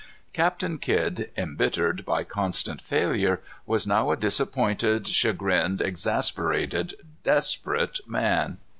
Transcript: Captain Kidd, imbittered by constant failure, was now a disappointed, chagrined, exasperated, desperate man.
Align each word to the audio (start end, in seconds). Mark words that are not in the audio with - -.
Captain 0.33 0.79
Kidd, 0.79 1.29
imbittered 1.37 2.03
by 2.05 2.23
constant 2.23 2.81
failure, 2.81 3.39
was 3.67 3.85
now 3.85 4.09
a 4.09 4.17
disappointed, 4.17 5.05
chagrined, 5.05 5.79
exasperated, 5.79 6.95
desperate 7.23 7.99
man. 8.07 8.57